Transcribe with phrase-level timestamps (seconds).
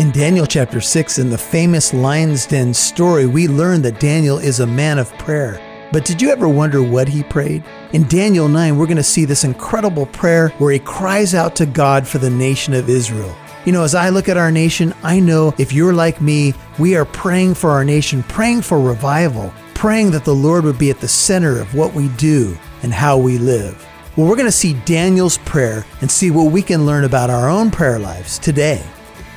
[0.00, 4.60] In Daniel chapter 6, in the famous lion's den story, we learn that Daniel is
[4.60, 5.60] a man of prayer.
[5.92, 7.62] But did you ever wonder what he prayed?
[7.92, 11.66] In Daniel 9, we're going to see this incredible prayer where he cries out to
[11.66, 13.36] God for the nation of Israel.
[13.66, 16.96] You know, as I look at our nation, I know if you're like me, we
[16.96, 21.00] are praying for our nation, praying for revival, praying that the Lord would be at
[21.00, 23.86] the center of what we do and how we live.
[24.16, 27.50] Well, we're going to see Daniel's prayer and see what we can learn about our
[27.50, 28.82] own prayer lives today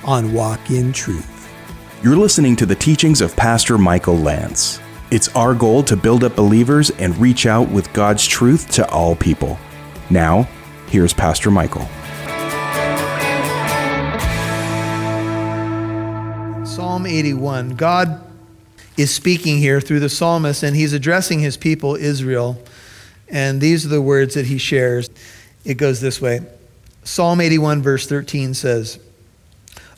[0.06, 1.50] on Walk in Truth.
[2.04, 4.80] You're listening to the teachings of Pastor Michael Lance.
[5.12, 9.16] It's our goal to build up believers and reach out with God's truth to all
[9.16, 9.58] people.
[10.10, 10.50] Now,
[10.88, 11.88] here's Pastor Michael.
[16.66, 17.76] Psalm 81.
[17.76, 18.22] God
[18.98, 22.62] is speaking here through the psalmist, and he's addressing his people, Israel.
[23.30, 25.10] And these are the words that he shares.
[25.66, 26.42] It goes this way
[27.04, 29.00] Psalm 81, verse 13 says,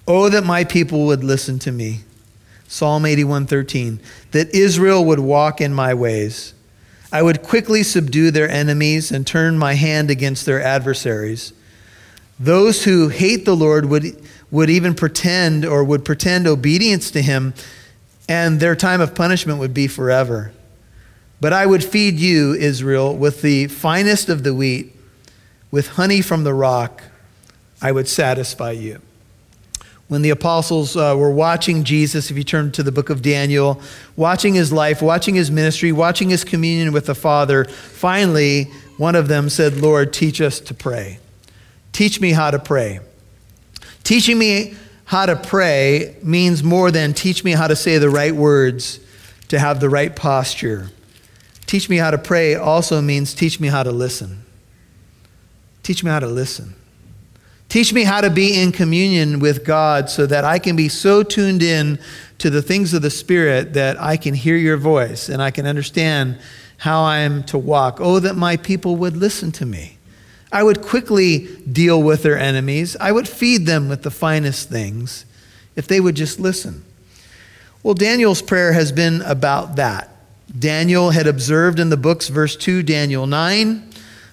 [0.08, 2.02] Oh, that my people would listen to me.
[2.68, 4.00] Psalm 81:13,
[4.32, 6.54] that Israel would walk in my ways.
[7.12, 11.54] I would quickly subdue their enemies and turn my hand against their adversaries.
[12.40, 14.22] Those who hate the Lord would,
[14.52, 17.54] would even pretend or would pretend obedience to him,
[18.28, 20.52] and their time of punishment would be forever.
[21.40, 24.96] But I would feed you, Israel, with the finest of the wheat,
[25.72, 27.04] with honey from the rock.
[27.82, 29.02] I would satisfy you
[30.08, 33.82] when the apostles uh, were watching Jesus, if you turn to the book of Daniel,
[34.16, 38.66] watching his life, watching his ministry, watching his communion with the Father, finally,
[38.98, 41.20] one of them said, Lord, teach us to pray.
[41.92, 43.00] Teach me how to pray.
[44.04, 48.36] Teaching me how to pray means more than teach me how to say the right
[48.36, 49.00] words
[49.48, 50.92] to have the right posture.
[51.66, 54.44] Teach me how to pray also means teach me how to listen.
[55.82, 56.76] Teach me how to listen.
[57.70, 61.24] Teach me how to be in communion with God so that I can be so
[61.24, 62.00] tuned in
[62.38, 65.66] to the things of the Spirit that I can hear your voice and I can
[65.66, 66.38] understand
[66.78, 68.00] how I am to walk.
[68.00, 69.98] Oh, that my people would listen to me.
[70.52, 72.96] I would quickly deal with their enemies.
[73.00, 75.26] I would feed them with the finest things
[75.76, 76.84] if they would just listen.
[77.84, 80.10] Well, Daniel's prayer has been about that.
[80.58, 83.90] Daniel had observed in the books, verse 2, Daniel 9,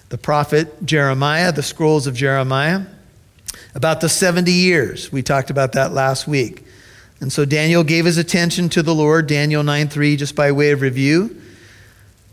[0.09, 2.85] the prophet Jeremiah, the scrolls of Jeremiah
[3.75, 5.11] about the 70 years.
[5.11, 6.65] We talked about that last week.
[7.19, 10.71] And so Daniel gave his attention to the Lord, Daniel 9 3, just by way
[10.71, 11.39] of review.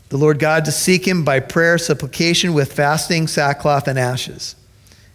[0.08, 4.56] The Lord God to seek him by prayer, supplication, with fasting, sackcloth, and ashes.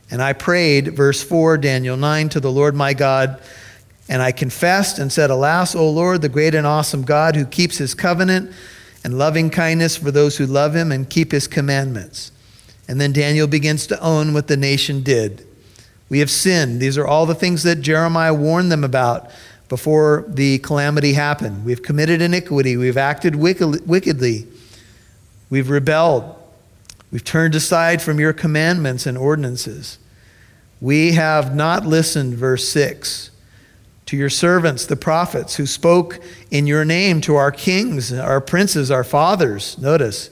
[0.09, 3.41] And I prayed, verse 4, Daniel 9, to the Lord my God,
[4.07, 7.77] and I confessed and said, Alas, O Lord, the great and awesome God who keeps
[7.77, 8.51] his covenant
[9.03, 12.31] and loving kindness for those who love him and keep his commandments.
[12.87, 15.45] And then Daniel begins to own what the nation did.
[16.09, 16.79] We have sinned.
[16.79, 19.29] These are all the things that Jeremiah warned them about
[19.69, 21.65] before the calamity happened.
[21.65, 22.77] We've committed iniquity.
[22.77, 24.47] We've acted wickedly.
[25.49, 26.35] We've rebelled.
[27.11, 29.97] We've turned aside from your commandments and ordinances.
[30.81, 33.31] We have not listened, verse 6,
[34.07, 36.19] to your servants, the prophets, who spoke
[36.51, 39.77] in your name to our kings, our princes, our fathers.
[39.79, 40.29] Notice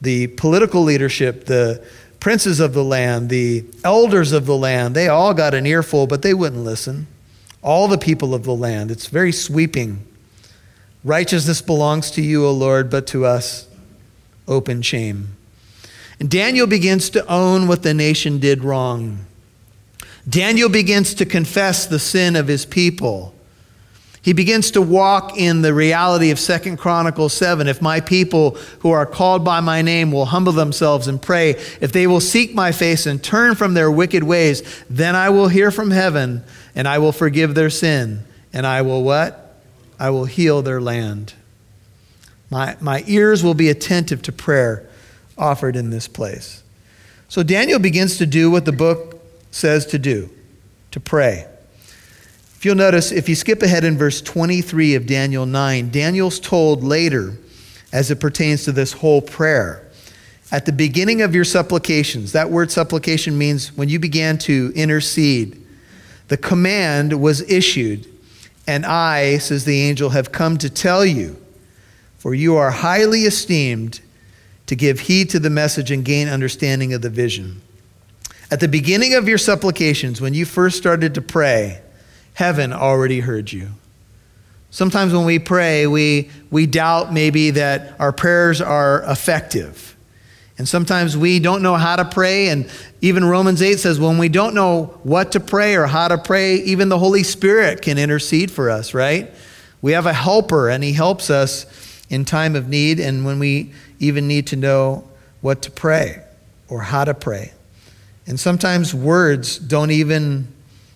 [0.00, 1.86] the political leadership, the
[2.24, 6.22] princes of the land, the elders of the land, they all got an earful, but
[6.22, 7.06] they wouldn't listen.
[7.62, 8.90] All the people of the land.
[8.90, 10.06] It's very sweeping.
[11.04, 13.68] Righteousness belongs to you, O Lord, but to us,
[14.48, 15.36] open shame.
[16.18, 19.26] And Daniel begins to own what the nation did wrong.
[20.26, 23.34] Daniel begins to confess the sin of his people.
[24.24, 27.68] He begins to walk in the reality of Second Chronicles 7.
[27.68, 31.50] If my people who are called by my name will humble themselves and pray,
[31.82, 35.48] if they will seek my face and turn from their wicked ways, then I will
[35.48, 36.42] hear from heaven
[36.74, 38.24] and I will forgive their sin.
[38.50, 39.60] And I will what?
[40.00, 41.34] I will heal their land.
[42.48, 44.88] My, my ears will be attentive to prayer
[45.36, 46.62] offered in this place.
[47.28, 50.30] So Daniel begins to do what the book says to do
[50.92, 51.46] to pray.
[52.64, 57.36] You'll notice, if you skip ahead in verse 23 of Daniel 9, Daniel's told later,
[57.92, 59.86] as it pertains to this whole prayer,
[60.50, 65.62] at the beginning of your supplications, that word supplication means when you began to intercede,
[66.28, 68.06] the command was issued,
[68.66, 71.36] and I, says the angel, have come to tell you,
[72.16, 74.00] for you are highly esteemed
[74.66, 77.60] to give heed to the message and gain understanding of the vision.
[78.50, 81.82] At the beginning of your supplications, when you first started to pray,
[82.34, 83.70] heaven already heard you.
[84.70, 89.96] Sometimes when we pray, we, we doubt maybe that our prayers are effective.
[90.58, 92.48] And sometimes we don't know how to pray.
[92.48, 92.68] And
[93.00, 96.56] even Romans 8 says, when we don't know what to pray or how to pray,
[96.56, 99.32] even the Holy Spirit can intercede for us, right?
[99.80, 101.66] We have a helper, and He helps us
[102.08, 105.04] in time of need and when we even need to know
[105.40, 106.22] what to pray
[106.68, 107.52] or how to pray.
[108.26, 110.48] And sometimes words don't even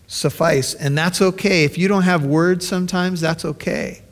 [0.08, 0.75] suffice.
[0.75, 1.62] And that's okay.
[1.62, 4.02] If you don't have words sometimes, that's okay.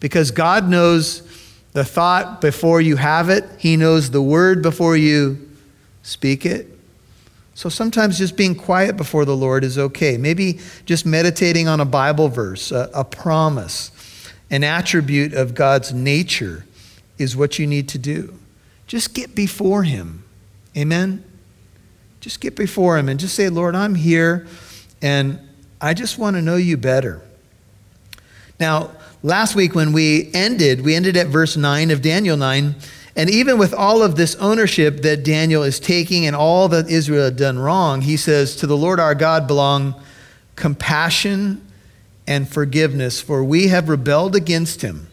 [0.00, 1.22] Because God knows
[1.72, 5.48] the thought before you have it, He knows the word before you
[6.02, 6.68] speak it.
[7.54, 10.18] So sometimes just being quiet before the Lord is okay.
[10.18, 13.92] Maybe just meditating on a Bible verse, a, a promise,
[14.50, 16.66] an attribute of God's nature
[17.16, 18.34] is what you need to do.
[18.88, 20.24] Just get before Him.
[20.76, 21.24] Amen?
[22.20, 24.46] Just get before Him and just say, Lord, I'm here
[25.04, 25.38] and
[25.82, 27.20] I just want to know you better.
[28.58, 28.92] Now,
[29.22, 32.74] last week when we ended, we ended at verse 9 of Daniel 9.
[33.14, 37.26] And even with all of this ownership that Daniel is taking and all that Israel
[37.26, 39.94] had done wrong, he says, To the Lord our God belong
[40.56, 41.60] compassion
[42.26, 45.08] and forgiveness, for we have rebelled against him.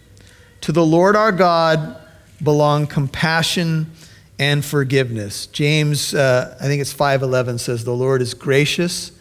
[0.62, 1.98] To the Lord our God
[2.42, 3.92] belong compassion
[4.40, 5.48] and forgiveness.
[5.48, 9.12] James, uh, I think it's 5:11 says the Lord is gracious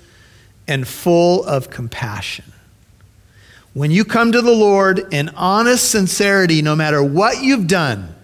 [0.67, 2.53] and full of compassion.
[3.73, 8.15] When you come to the Lord in honest sincerity, no matter what you've done,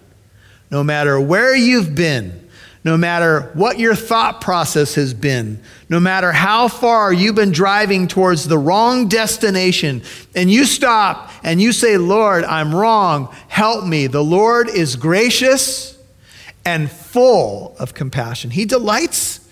[0.69, 2.47] no matter where you've been,
[2.83, 8.07] no matter what your thought process has been, no matter how far you've been driving
[8.07, 10.01] towards the wrong destination,
[10.35, 14.07] and you stop and you say, Lord, I'm wrong, help me.
[14.07, 15.97] The Lord is gracious
[16.65, 18.51] and full of compassion.
[18.51, 19.46] He delights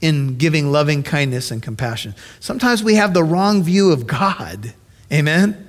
[0.00, 2.14] in giving loving kindness and compassion.
[2.40, 4.74] Sometimes we have the wrong view of God.
[5.12, 5.68] Amen?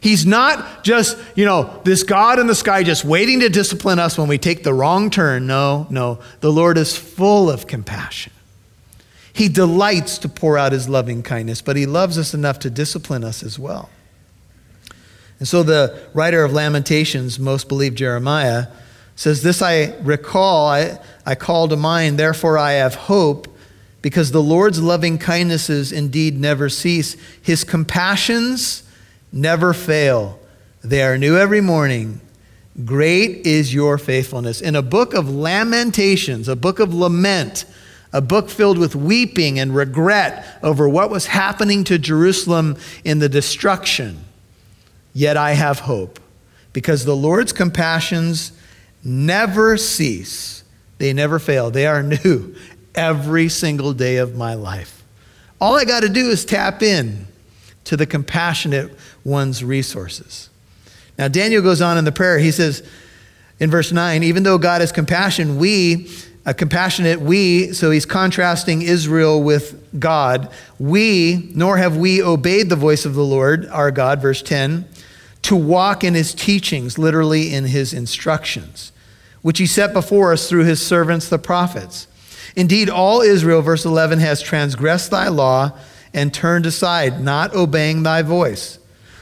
[0.00, 4.18] He's not just, you know, this God in the sky just waiting to discipline us
[4.18, 5.46] when we take the wrong turn.
[5.46, 6.18] No, no.
[6.40, 8.32] The Lord is full of compassion.
[9.32, 13.24] He delights to pour out his loving kindness, but he loves us enough to discipline
[13.24, 13.90] us as well.
[15.38, 18.66] And so the writer of Lamentations, most believe Jeremiah,
[19.22, 23.46] says, This I recall, I, I call to mind, therefore I have hope,
[24.02, 27.16] because the Lord's loving kindnesses indeed never cease.
[27.40, 28.82] His compassions
[29.32, 30.40] never fail.
[30.82, 32.20] They are new every morning.
[32.84, 34.60] Great is your faithfulness.
[34.60, 37.64] In a book of lamentations, a book of lament,
[38.12, 43.28] a book filled with weeping and regret over what was happening to Jerusalem in the
[43.28, 44.24] destruction,
[45.14, 46.18] yet I have hope
[46.72, 48.50] because the Lord's compassions
[49.04, 50.64] never cease.
[50.98, 51.70] They never fail.
[51.70, 52.54] They are new
[52.94, 55.02] every single day of my life.
[55.60, 57.26] All I got to do is tap in
[57.84, 60.50] to the compassionate one's resources.
[61.18, 62.38] Now, Daniel goes on in the prayer.
[62.38, 62.82] He says
[63.60, 66.10] in verse 9, even though God is compassion, we,
[66.44, 72.76] a compassionate we, so he's contrasting Israel with God, we, nor have we obeyed the
[72.76, 74.84] voice of the Lord our God, verse 10,
[75.42, 78.92] to walk in his teachings, literally in his instructions,
[79.42, 82.06] which he set before us through his servants, the prophets.
[82.54, 85.72] Indeed, all Israel, verse 11, has transgressed thy law
[86.14, 88.78] and turned aside, not obeying thy voice.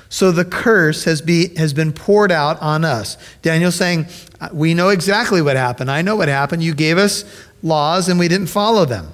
[0.09, 3.17] So the curse has, be, has been poured out on us.
[3.43, 4.07] Daniel's saying,
[4.53, 5.91] We know exactly what happened.
[5.91, 6.65] I know what happened.
[6.65, 7.25] You gave us
[7.63, 9.13] laws and we didn't follow them.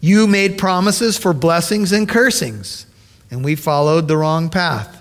[0.00, 2.86] You made promises for blessings and cursings,
[3.30, 4.97] and we followed the wrong path.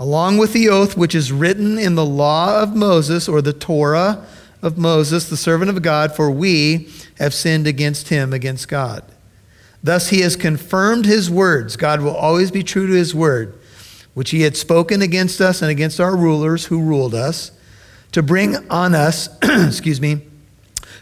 [0.00, 4.24] Along with the oath which is written in the law of Moses or the Torah
[4.62, 6.88] of Moses, the servant of God, for we
[7.18, 9.04] have sinned against him, against God.
[9.84, 11.76] Thus he has confirmed his words.
[11.76, 13.58] God will always be true to his word,
[14.14, 17.52] which he had spoken against us and against our rulers who ruled us,
[18.12, 20.22] to bring on us, excuse me,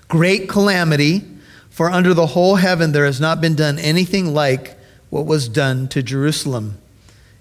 [0.08, 1.24] great calamity.
[1.70, 4.76] For under the whole heaven there has not been done anything like
[5.08, 6.78] what was done to Jerusalem.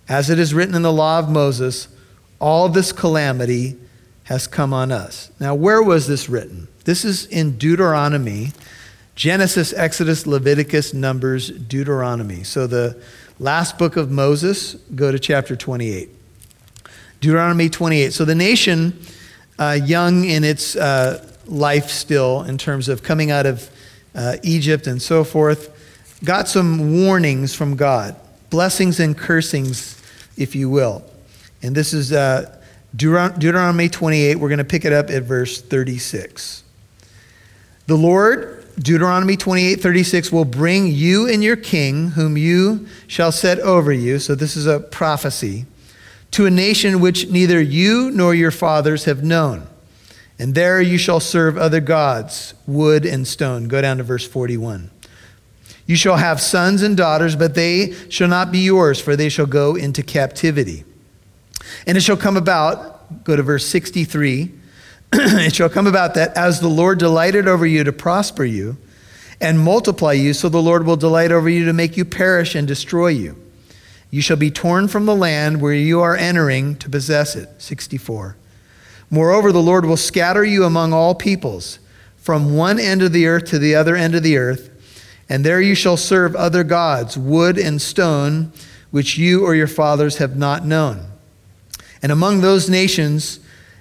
[0.10, 1.88] As it is written in the law of Moses,
[2.40, 3.76] all this calamity
[4.26, 5.32] has come on us.
[5.40, 6.68] Now, where was this written?
[6.86, 8.52] This is in Deuteronomy
[9.18, 12.44] Genesis, Exodus, Leviticus, Numbers, Deuteronomy.
[12.44, 13.02] So the
[13.40, 16.08] last book of Moses, go to chapter 28.
[17.20, 18.14] Deuteronomy 28.
[18.14, 19.02] So the nation,
[19.58, 23.72] uh, young in its uh, life still, in terms of coming out of
[24.14, 25.74] uh, Egypt and so forth,
[26.24, 28.16] got some warnings from God,
[28.52, 29.97] blessings and cursings,
[30.38, 31.04] if you will.
[31.62, 32.58] And this is uh,
[32.96, 34.36] Deuteronomy 28.
[34.36, 36.64] We're going to pick it up at verse 36.
[37.88, 43.60] The Lord Deuteronomy 28 36 will bring you and your king, whom you shall set
[43.60, 44.20] over you.
[44.20, 45.66] So this is a prophecy
[46.32, 49.68] to a nation which neither you nor your fathers have known.
[50.38, 53.68] And there you shall serve other gods, wood and stone.
[53.68, 54.92] Go down to verse 41.
[55.88, 59.46] You shall have sons and daughters, but they shall not be yours, for they shall
[59.46, 60.84] go into captivity.
[61.88, 64.52] And it shall come about, go to verse 63,
[65.14, 68.78] it shall come about that as the Lord delighted over you to prosper you
[69.40, 72.68] and multiply you, so the Lord will delight over you to make you perish and
[72.68, 73.42] destroy you.
[74.10, 77.50] You shall be torn from the land where you are entering to possess it.
[77.62, 78.36] 64.
[79.10, 81.80] Moreover, the Lord will scatter you among all peoples,
[82.18, 84.70] from one end of the earth to the other end of the earth,
[85.30, 88.52] and there you shall serve other gods, wood and stone,
[88.92, 91.06] which you or your fathers have not known.
[92.02, 93.40] And among those nations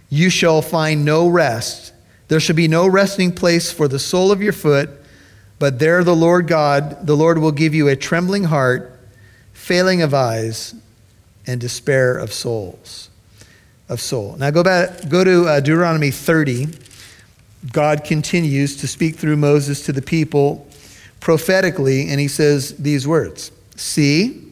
[0.08, 1.92] you shall find no rest.
[2.28, 4.90] There shall be no resting place for the sole of your foot,
[5.58, 8.98] but there the Lord God, the Lord will give you a trembling heart,
[9.52, 10.74] failing of eyes,
[11.46, 13.10] and despair of souls
[13.88, 14.36] of soul.
[14.36, 16.68] Now go back, go to uh, Deuteronomy 30.
[17.72, 20.68] God continues to speak through Moses to the people
[21.26, 24.48] prophetically, and he says these words See,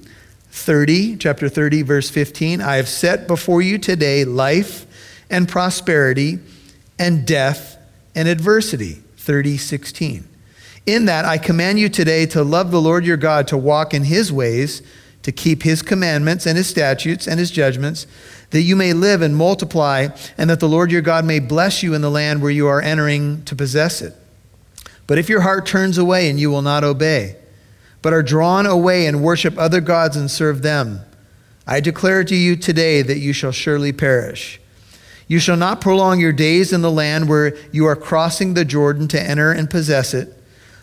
[0.51, 4.85] 30, chapter 30, verse 15, I have set before you today life
[5.31, 6.41] and prosperity
[6.99, 7.79] and death
[8.17, 8.95] and adversity.
[9.19, 10.29] 30, 16.
[10.87, 14.03] In that I command you today to love the Lord your God, to walk in
[14.03, 14.83] his ways,
[15.23, 18.09] to keep his commandments and his statutes and his judgments
[18.51, 21.95] that you may live and multiply, and that the Lord your God may bless you
[21.95, 24.17] in the land where you are entering to possess it.
[25.07, 27.37] But if your heart turns away and you will not obey,
[28.03, 31.01] but are drawn away and worship other gods and serve them,
[31.67, 34.61] I declare to you today that you shall surely perish.
[35.27, 39.09] You shall not prolong your days in the land where you are crossing the Jordan
[39.09, 40.35] to enter and possess it.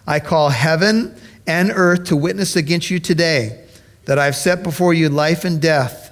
[0.07, 3.63] I call heaven and earth to witness against you today
[4.05, 6.09] that I have set before you life and death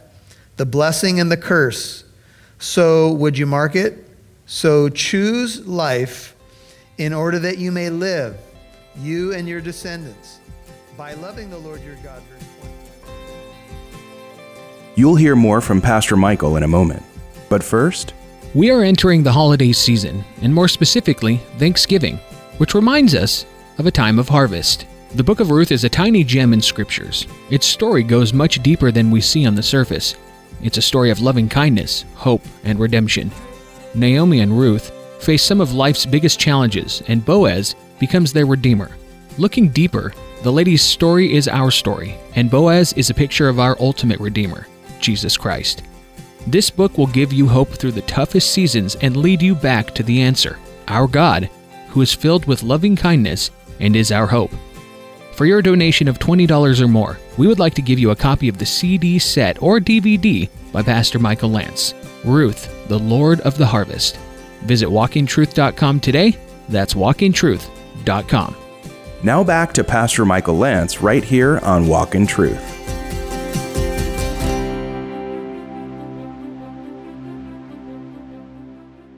[0.58, 2.04] the blessing and the curse.
[2.60, 4.06] So, would you mark it?
[4.46, 6.36] So, choose life
[7.00, 8.38] in order that you may live,
[8.98, 10.39] you and your descendants,
[10.98, 12.22] by loving the Lord your God.
[14.96, 17.01] You'll hear more from Pastor Michael in a moment.
[17.48, 18.13] But first,
[18.53, 22.18] we are entering the holiday season, and more specifically, Thanksgiving,
[22.58, 23.46] which reminds us
[23.77, 24.86] of a time of harvest.
[25.15, 27.27] The book of Ruth is a tiny gem in scriptures.
[27.50, 30.15] Its story goes much deeper than we see on the surface.
[30.62, 33.32] It's a story of loving kindness, hope, and redemption.
[33.96, 38.91] Naomi and Ruth face some of life's biggest challenges, and Boaz becomes their redeemer.
[39.38, 43.75] Looking deeper, the lady's story is our story, and Boaz is a picture of our
[43.79, 44.67] ultimate redeemer,
[44.99, 45.83] Jesus Christ.
[46.47, 50.03] This book will give you hope through the toughest seasons and lead you back to
[50.03, 50.57] the answer
[50.88, 51.49] our God,
[51.89, 54.51] who is filled with loving kindness and is our hope.
[55.33, 58.49] For your donation of $20 or more, we would like to give you a copy
[58.49, 61.93] of the CD set or DVD by Pastor Michael Lance,
[62.25, 64.17] Ruth, the Lord of the Harvest.
[64.62, 66.38] Visit walkintruth.com today.
[66.68, 68.56] That's walkintruth.com.
[69.24, 72.78] Now back to Pastor Michael Lance right here on Walk in Truth.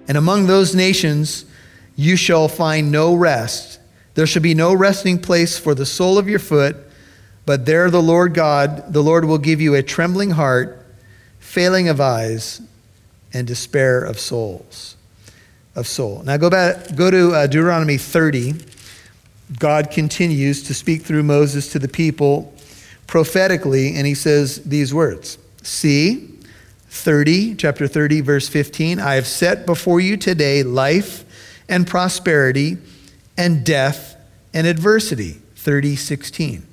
[0.07, 1.45] And among those nations
[1.95, 3.79] you shall find no rest
[4.13, 6.75] there shall be no resting place for the sole of your foot,
[7.45, 10.85] but there the Lord God, the Lord will give you a trembling heart,
[11.39, 12.61] failing of eyes,
[13.33, 14.97] and despair of souls.
[15.73, 16.21] Of soul.
[16.25, 18.55] Now go back, go to uh, Deuteronomy 30.
[19.57, 22.53] God continues to speak through Moses to the people
[23.07, 26.27] prophetically, and he says these words See,
[26.89, 31.23] 30, chapter 30, verse 15, I have set before you today life
[31.69, 32.77] and prosperity
[33.37, 34.17] and death
[34.53, 35.41] and adversity.
[35.61, 36.67] 3016.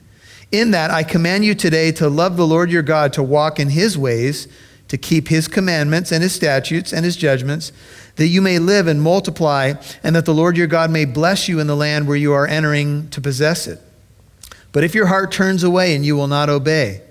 [0.50, 3.68] In that I command you today to love the Lord your God, to walk in
[3.68, 4.48] his ways,
[4.88, 7.72] to keep his commandments and his statutes and his judgments,
[8.16, 11.60] that you may live and multiply, and that the Lord your God may bless you
[11.60, 13.80] in the land where you are entering to possess it.
[14.72, 17.02] But if your heart turns away and you will not obey,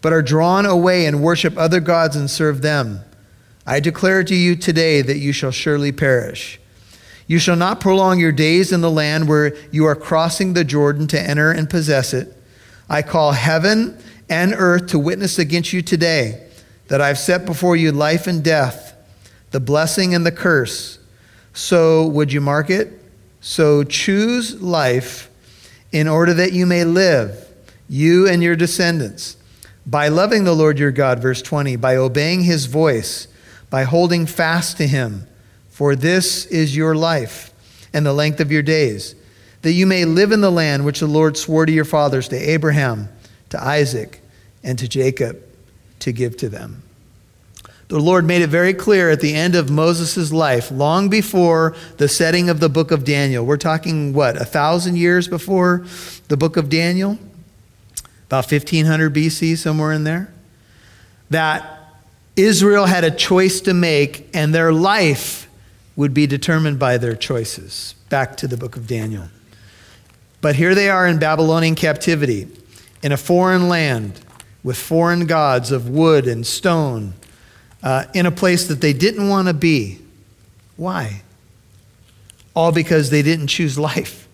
[0.00, 3.00] but are drawn away and worship other gods and serve them,
[3.64, 6.58] I declare to you today that you shall surely perish.
[7.28, 11.06] You shall not prolong your days in the land where you are crossing the Jordan
[11.08, 12.36] to enter and possess it.
[12.90, 13.96] I call heaven
[14.28, 16.41] and earth to witness against you today
[16.92, 18.94] that I've set before you life and death,
[19.50, 20.98] the blessing and the curse.
[21.54, 22.92] So, would you mark it?
[23.40, 25.30] So, choose life
[25.90, 27.48] in order that you may live,
[27.88, 29.38] you and your descendants,
[29.86, 33.26] by loving the Lord your God, verse 20, by obeying his voice,
[33.70, 35.26] by holding fast to him
[35.70, 37.54] for this is your life
[37.94, 39.14] and the length of your days,
[39.62, 42.36] that you may live in the land which the Lord swore to your fathers, to
[42.36, 43.08] Abraham,
[43.48, 44.20] to Isaac,
[44.62, 45.42] and to Jacob,
[46.02, 46.82] to give to them.
[47.88, 52.08] The Lord made it very clear at the end of Moses' life, long before the
[52.08, 53.44] setting of the book of Daniel.
[53.44, 55.84] We're talking, what, a thousand years before
[56.28, 57.18] the book of Daniel?
[58.26, 60.32] About 1500 BC, somewhere in there?
[61.28, 61.80] That
[62.34, 65.48] Israel had a choice to make, and their life
[65.94, 67.94] would be determined by their choices.
[68.08, 69.28] Back to the book of Daniel.
[70.40, 72.48] But here they are in Babylonian captivity,
[73.02, 74.18] in a foreign land,
[74.62, 77.14] with foreign gods of wood and stone
[77.82, 79.98] uh, in a place that they didn't want to be.
[80.76, 81.22] Why?
[82.54, 84.28] All because they didn't choose life.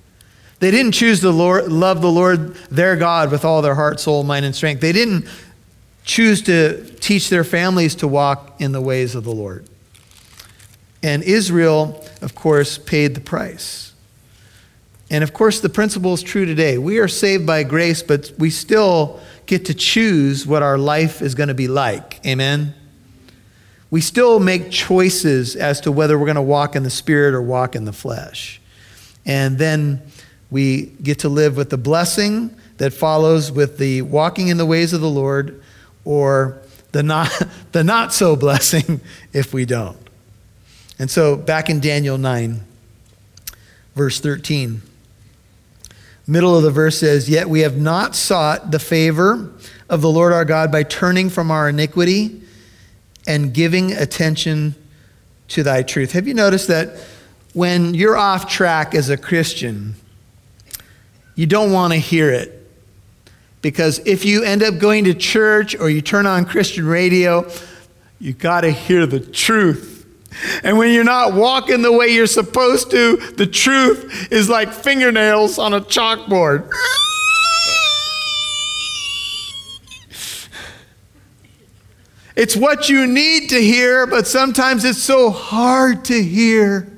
[0.60, 4.24] They didn't choose to Lord, love the Lord their God with all their heart, soul,
[4.24, 4.80] mind, and strength.
[4.80, 5.26] They didn't
[6.04, 9.68] choose to teach their families to walk in the ways of the Lord.
[11.02, 13.92] And Israel, of course, paid the price.
[15.10, 16.76] And of course, the principle is true today.
[16.76, 21.34] We are saved by grace, but we still get to choose what our life is
[21.34, 22.24] going to be like.
[22.24, 22.74] Amen?
[23.90, 27.40] we still make choices as to whether we're going to walk in the spirit or
[27.40, 28.60] walk in the flesh.
[29.24, 30.02] And then
[30.50, 34.92] we get to live with the blessing that follows with the walking in the ways
[34.92, 35.62] of the Lord
[36.04, 36.60] or
[36.92, 37.30] the not,
[37.72, 39.00] the not so blessing
[39.32, 39.96] if we don't.
[40.98, 42.60] And so back in Daniel 9,
[43.94, 44.82] verse 13,
[46.28, 49.50] middle of the verse says, Yet we have not sought the favor
[49.88, 52.42] of the Lord our God by turning from our iniquity
[53.26, 54.74] and giving attention
[55.48, 56.12] to thy truth.
[56.12, 56.98] Have you noticed that
[57.54, 59.94] when you're off track as a Christian,
[61.34, 62.54] you don't want to hear it?
[63.62, 67.50] Because if you end up going to church or you turn on Christian radio,
[68.20, 69.97] you got to hear the truth.
[70.62, 75.58] And when you're not walking the way you're supposed to, the truth is like fingernails
[75.58, 76.70] on a chalkboard.
[82.36, 86.88] It's what you need to hear, but sometimes it's so hard to hear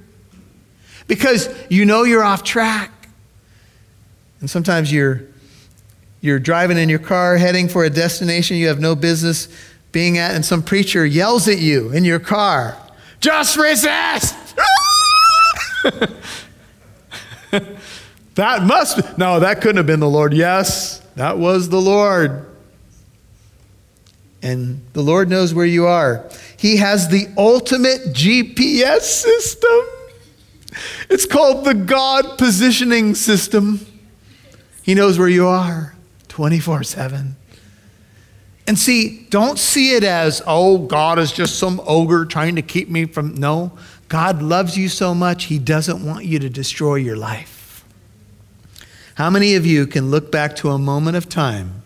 [1.06, 3.08] because you know you're off track.
[4.40, 5.22] And sometimes you're,
[6.20, 9.49] you're driving in your car heading for a destination you have no business
[9.92, 12.76] being at, and some preacher yells at you in your car
[13.21, 14.35] just resist!
[18.35, 20.33] that must, no, that couldn't have been the Lord.
[20.33, 22.47] Yes, that was the Lord.
[24.43, 26.28] And the Lord knows where you are.
[26.56, 29.71] He has the ultimate GPS system.
[31.11, 33.87] It's called the God positioning system.
[34.83, 35.95] He knows where you are
[36.28, 37.37] 24 7.
[38.71, 42.89] And see, don't see it as, oh, God is just some ogre trying to keep
[42.89, 43.35] me from.
[43.35, 43.73] No,
[44.06, 47.85] God loves you so much, He doesn't want you to destroy your life.
[49.17, 51.83] How many of you can look back to a moment of time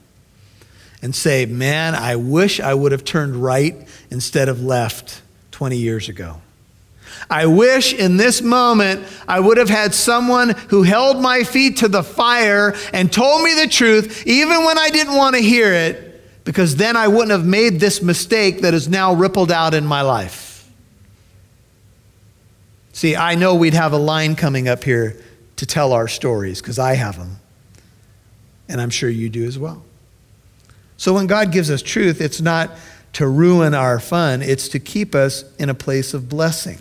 [1.01, 6.11] and say, Man, I wish I would have turned right instead of left 20 years
[6.11, 6.43] ago.
[7.31, 11.89] I wish in this moment I would have had someone who held my feet to
[11.89, 16.04] the fire and told me the truth, even when I didn't want to hear it,
[16.45, 20.03] because then I wouldn't have made this mistake that has now rippled out in my
[20.03, 20.71] life.
[22.93, 25.21] See, I know we'd have a line coming up here
[25.57, 27.39] to tell our stories, because I have them.
[28.69, 29.83] And I'm sure you do as well.
[30.97, 32.71] So when God gives us truth, it's not
[33.15, 36.79] to ruin our fun, it's to keep us in a place of blessing,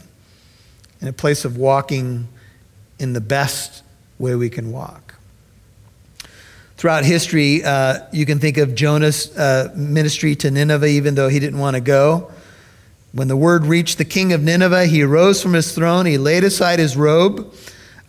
[1.01, 2.27] in a place of walking
[2.99, 3.83] in the best
[4.17, 5.02] way we can walk.
[6.83, 11.39] Throughout history, uh, you can think of Jonah's uh, ministry to Nineveh, even though he
[11.39, 12.29] didn't want to go.
[13.13, 16.43] When the word reached the king of Nineveh, he arose from his throne, he laid
[16.43, 17.55] aside his robe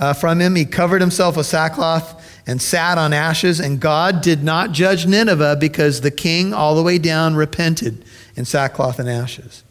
[0.01, 4.43] uh, from him, he covered himself with sackcloth and sat on ashes, and God did
[4.43, 9.63] not judge Nineveh because the king, all the way down, repented in sackcloth and ashes.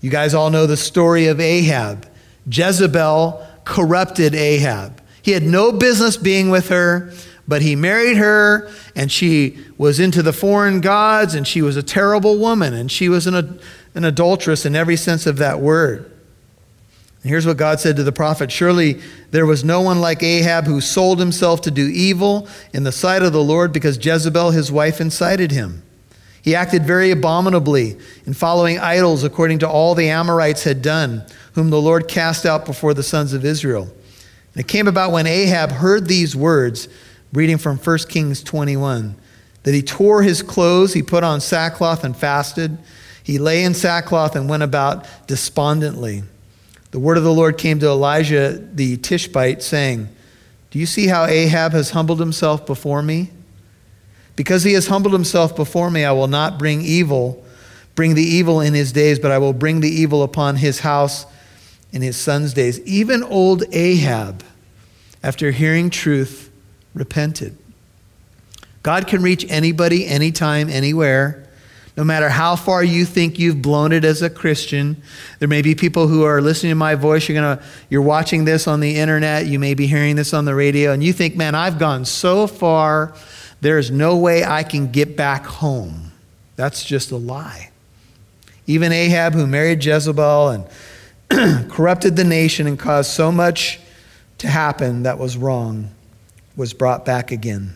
[0.00, 2.08] You guys all know the story of Ahab.
[2.48, 5.02] Jezebel corrupted Ahab.
[5.20, 7.12] He had no business being with her,
[7.50, 11.82] but he married her, and she was into the foreign gods, and she was a
[11.82, 13.60] terrible woman, and she was an,
[13.92, 16.04] an adulteress in every sense of that word.
[17.22, 19.00] And here's what God said to the prophet Surely
[19.32, 23.20] there was no one like Ahab who sold himself to do evil in the sight
[23.20, 25.82] of the Lord because Jezebel, his wife, incited him.
[26.40, 31.70] He acted very abominably in following idols according to all the Amorites had done, whom
[31.70, 33.92] the Lord cast out before the sons of Israel.
[34.54, 36.86] And it came about when Ahab heard these words,
[37.32, 39.14] reading from 1 Kings 21,
[39.62, 42.78] that he tore his clothes, he put on sackcloth and fasted.
[43.22, 46.22] He lay in sackcloth and went about despondently.
[46.90, 50.08] The word of the Lord came to Elijah the Tishbite, saying,
[50.70, 53.30] Do you see how Ahab has humbled himself before me?
[54.34, 57.44] Because he has humbled himself before me, I will not bring evil
[57.94, 61.26] bring the evil in his days, but I will bring the evil upon his house
[61.92, 62.80] in his son's days.
[62.80, 64.42] Even old Ahab,
[65.22, 66.49] after hearing truth,
[66.94, 67.56] repented.
[68.82, 71.46] God can reach anybody, anytime, anywhere.
[71.96, 75.02] No matter how far you think you've blown it as a Christian,
[75.38, 77.28] there may be people who are listening to my voice.
[77.28, 79.46] You're gonna, you're watching this on the internet.
[79.46, 82.46] You may be hearing this on the radio, and you think, "Man, I've gone so
[82.46, 83.14] far.
[83.60, 86.12] There is no way I can get back home."
[86.56, 87.70] That's just a lie.
[88.66, 90.64] Even Ahab, who married Jezebel
[91.30, 93.80] and corrupted the nation and caused so much
[94.38, 95.90] to happen that was wrong,
[96.60, 97.72] was brought back again.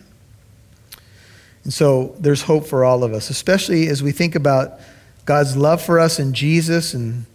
[1.63, 4.79] And so there's hope for all of us, especially as we think about
[5.25, 7.25] God's love for us in Jesus and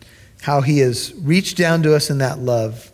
[0.43, 2.91] how he has reached down to us in that love.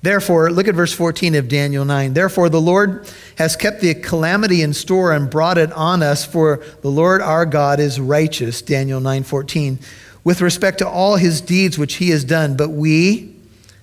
[0.00, 2.14] Therefore, look at verse 14 of Daniel 9.
[2.14, 6.62] Therefore, the Lord has kept the calamity in store and brought it on us, for
[6.80, 8.62] the Lord our God is righteous.
[8.62, 9.78] Daniel 9:14.
[10.24, 13.34] With respect to all his deeds which he has done, but we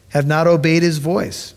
[0.10, 1.54] have not obeyed his voice.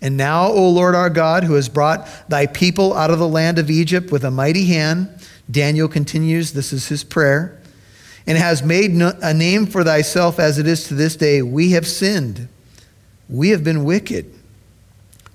[0.00, 3.58] And now, O Lord our God, who has brought thy people out of the land
[3.58, 5.08] of Egypt with a mighty hand,
[5.50, 7.60] Daniel continues, this is his prayer,
[8.26, 11.86] and has made a name for thyself as it is to this day, we have
[11.86, 12.48] sinned.
[13.28, 14.32] We have been wicked.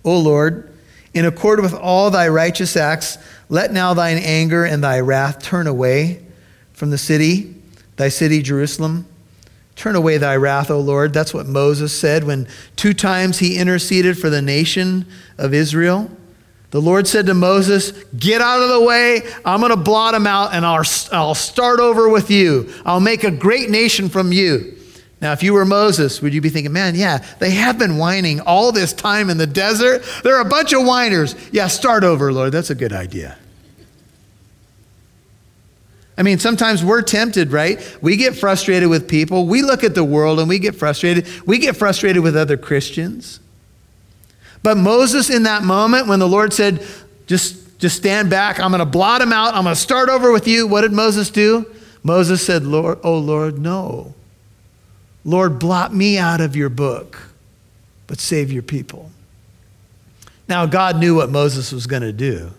[0.04, 0.72] O Lord,
[1.14, 3.18] in accord with all thy righteous acts,
[3.50, 6.26] let now thine anger and thy wrath turn away
[6.74, 7.56] from the city,
[7.96, 9.06] thy city Jerusalem
[9.82, 11.12] Turn away thy wrath, O Lord.
[11.12, 15.08] That's what Moses said when two times he interceded for the nation
[15.40, 16.12] of Israel.
[16.70, 19.24] The Lord said to Moses, Get out of the way.
[19.44, 22.72] I'm going to blot them out and I'll, I'll start over with you.
[22.86, 24.78] I'll make a great nation from you.
[25.20, 28.40] Now, if you were Moses, would you be thinking, man, yeah, they have been whining
[28.40, 30.04] all this time in the desert?
[30.24, 31.36] They're a bunch of whiners.
[31.52, 32.52] Yeah, start over, Lord.
[32.52, 33.36] That's a good idea.
[36.22, 37.98] I mean, sometimes we're tempted, right?
[38.00, 39.48] We get frustrated with people.
[39.48, 41.28] We look at the world and we get frustrated.
[41.48, 43.40] We get frustrated with other Christians.
[44.62, 46.86] But Moses, in that moment, when the Lord said,
[47.26, 50.32] just, just stand back, I'm going to blot him out, I'm going to start over
[50.32, 51.66] with you, what did Moses do?
[52.04, 54.14] Moses said, Lord, Oh Lord, no.
[55.26, 57.18] Lord, blot me out of your book,
[58.06, 59.10] but save your people.
[60.48, 62.52] Now, God knew what Moses was going to do.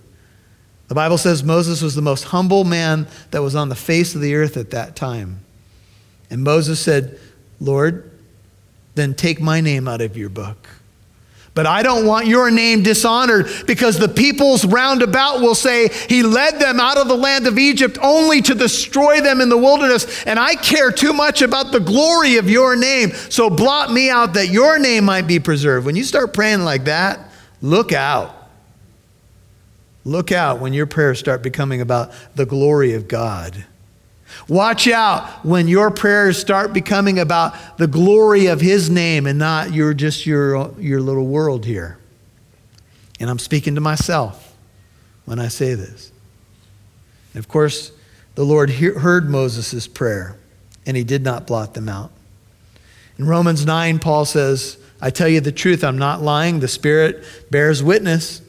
[0.92, 4.20] The Bible says Moses was the most humble man that was on the face of
[4.20, 5.40] the earth at that time.
[6.28, 7.18] And Moses said,
[7.60, 8.10] Lord,
[8.94, 10.68] then take my name out of your book.
[11.54, 16.22] But I don't want your name dishonored because the peoples round about will say, He
[16.22, 20.22] led them out of the land of Egypt only to destroy them in the wilderness.
[20.24, 23.12] And I care too much about the glory of your name.
[23.30, 25.86] So blot me out that your name might be preserved.
[25.86, 27.30] When you start praying like that,
[27.62, 28.41] look out.
[30.04, 33.64] Look out when your prayers start becoming about the glory of God.
[34.48, 39.72] Watch out when your prayers start becoming about the glory of His name and not
[39.72, 41.98] your, just your, your little world here.
[43.20, 44.56] And I'm speaking to myself
[45.26, 46.10] when I say this.
[47.34, 47.92] And of course,
[48.34, 50.36] the Lord heard Moses' prayer
[50.84, 52.10] and he did not blot them out.
[53.18, 56.60] In Romans 9, Paul says, I tell you the truth, I'm not lying.
[56.60, 58.41] The Spirit bears witness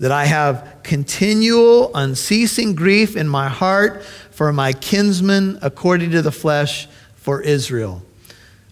[0.00, 6.32] that I have continual, unceasing grief in my heart for my kinsmen according to the
[6.32, 6.88] flesh,
[7.20, 8.02] for Israel.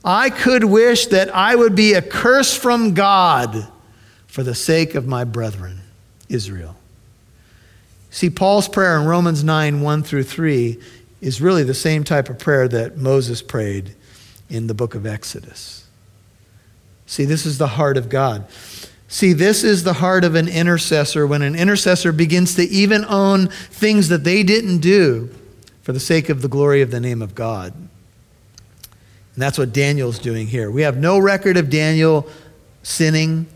[0.03, 3.69] I could wish that I would be a curse from God
[4.27, 5.81] for the sake of my brethren,
[6.31, 6.75] Israel.
[8.11, 10.79] See, Paul's prayer in Romans 9 1 through 3
[11.21, 13.95] is really the same type of prayer that Moses prayed
[14.49, 15.87] in the book of Exodus.
[17.05, 18.47] See, this is the heart of God.
[19.09, 23.49] See, this is the heart of an intercessor when an intercessor begins to even own
[23.49, 25.31] things that they didn't do
[25.83, 27.73] for the sake of the glory of the name of God.
[27.75, 30.71] And that's what Daniel's doing here.
[30.71, 32.29] We have no record of Daniel
[32.83, 33.47] sinning.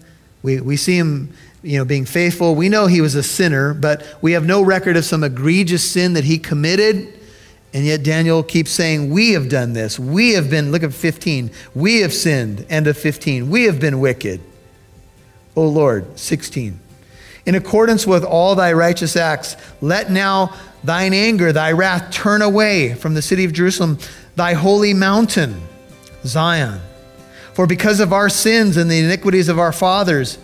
[0.43, 2.55] We, we see him you know, being faithful.
[2.55, 6.15] We know he was a sinner, but we have no record of some egregious sin
[6.15, 7.21] that he committed.
[7.75, 9.99] And yet Daniel keeps saying, We have done this.
[9.99, 11.51] We have been, look at 15.
[11.75, 12.67] We have sinned.
[12.71, 13.51] End of 15.
[13.51, 14.41] We have been wicked.
[15.57, 16.19] O Lord.
[16.19, 16.79] 16.
[17.45, 22.95] In accordance with all thy righteous acts, let now thine anger, thy wrath turn away
[22.95, 23.99] from the city of Jerusalem,
[24.37, 25.61] thy holy mountain,
[26.25, 26.81] Zion.
[27.53, 30.39] For because of our sins and the iniquities of our fathers,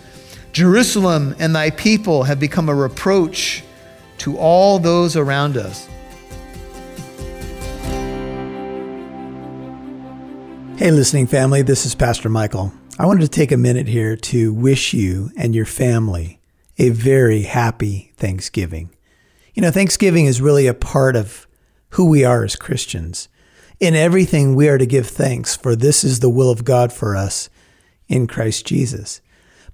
[0.51, 3.63] Jerusalem and thy people have become a reproach
[4.19, 5.87] to all those around us.
[10.77, 12.71] Hey, listening family, this is Pastor Michael.
[13.01, 16.41] I wanted to take a minute here to wish you and your family
[16.77, 18.93] a very happy Thanksgiving.
[19.53, 21.47] You know, Thanksgiving is really a part of
[21.91, 23.29] who we are as Christians.
[23.79, 27.15] In everything, we are to give thanks, for this is the will of God for
[27.15, 27.49] us
[28.09, 29.21] in Christ Jesus.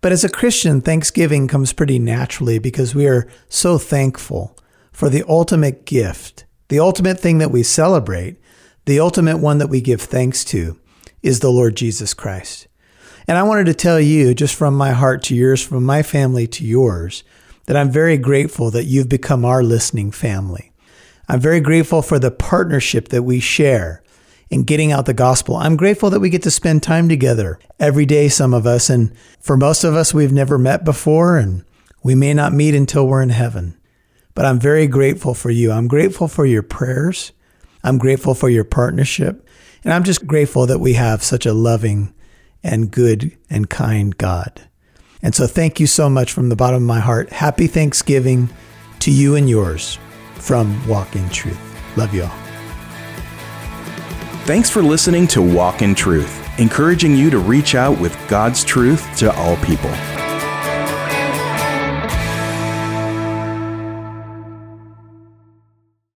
[0.01, 4.55] But as a Christian, thanksgiving comes pretty naturally because we are so thankful
[4.91, 8.39] for the ultimate gift, the ultimate thing that we celebrate,
[8.85, 10.79] the ultimate one that we give thanks to
[11.23, 12.67] is the Lord Jesus Christ.
[13.27, 16.47] And I wanted to tell you, just from my heart to yours, from my family
[16.47, 17.23] to yours,
[17.65, 20.71] that I'm very grateful that you've become our listening family.
[21.27, 24.03] I'm very grateful for the partnership that we share
[24.51, 25.55] in getting out the gospel.
[25.55, 28.89] I'm grateful that we get to spend time together every day, some of us.
[28.89, 31.63] And for most of us, we've never met before and
[32.03, 33.75] we may not meet until we're in heaven.
[34.35, 35.71] But I'm very grateful for you.
[35.71, 37.31] I'm grateful for your prayers.
[37.83, 39.47] I'm grateful for your partnership.
[39.83, 42.13] And I'm just grateful that we have such a loving
[42.65, 44.61] and good and kind God.
[45.21, 47.29] And so thank you so much from the bottom of my heart.
[47.29, 48.49] Happy Thanksgiving
[48.99, 49.97] to you and yours
[50.33, 51.59] from Walk in Truth.
[51.95, 52.37] Love you all.
[54.45, 59.15] Thanks for listening to Walk in Truth, encouraging you to reach out with God's truth
[59.17, 59.91] to all people.